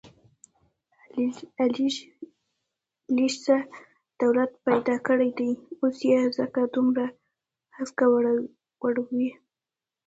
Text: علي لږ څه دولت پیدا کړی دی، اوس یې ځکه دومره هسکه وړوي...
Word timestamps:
علي 1.61 1.87
لږ 3.15 3.33
څه 3.45 3.55
دولت 4.21 4.51
پیدا 4.67 4.95
کړی 5.07 5.29
دی، 5.39 5.51
اوس 5.81 5.97
یې 6.09 6.19
ځکه 6.37 6.59
دومره 6.73 7.05
هسکه 7.75 8.05
وړوي... 8.81 9.29